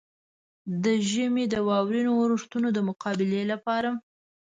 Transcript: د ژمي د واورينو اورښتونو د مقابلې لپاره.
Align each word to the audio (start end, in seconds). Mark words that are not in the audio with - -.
د 0.83 0.85
ژمي 1.09 1.45
د 1.49 1.55
واورينو 1.67 2.11
اورښتونو 2.21 2.67
د 2.73 2.79
مقابلې 2.89 3.41
لپاره. 3.51 3.89